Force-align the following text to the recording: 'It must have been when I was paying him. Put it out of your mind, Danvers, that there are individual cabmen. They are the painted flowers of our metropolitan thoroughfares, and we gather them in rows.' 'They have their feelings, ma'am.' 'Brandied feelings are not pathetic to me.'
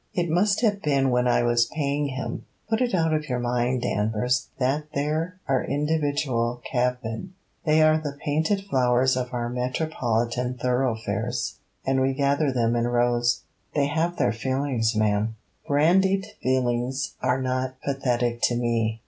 'It 0.15 0.31
must 0.31 0.61
have 0.61 0.81
been 0.81 1.11
when 1.11 1.27
I 1.27 1.43
was 1.43 1.67
paying 1.67 2.07
him. 2.07 2.43
Put 2.67 2.81
it 2.81 2.95
out 2.95 3.13
of 3.13 3.29
your 3.29 3.37
mind, 3.37 3.83
Danvers, 3.83 4.47
that 4.57 4.85
there 4.95 5.35
are 5.47 5.63
individual 5.63 6.59
cabmen. 6.71 7.35
They 7.65 7.83
are 7.83 7.99
the 7.99 8.17
painted 8.19 8.61
flowers 8.61 9.15
of 9.15 9.31
our 9.31 9.47
metropolitan 9.47 10.55
thoroughfares, 10.55 11.59
and 11.85 12.01
we 12.01 12.15
gather 12.15 12.51
them 12.51 12.75
in 12.75 12.87
rows.' 12.87 13.43
'They 13.75 13.85
have 13.89 14.15
their 14.17 14.33
feelings, 14.33 14.95
ma'am.' 14.95 15.35
'Brandied 15.67 16.25
feelings 16.41 17.13
are 17.21 17.39
not 17.39 17.79
pathetic 17.83 18.41
to 18.45 18.55
me.' 18.55 18.99